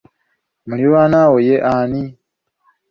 Muliraanwa 0.67 1.23
wo 1.31 1.39
ye 1.47 1.55
ani? 1.77 2.03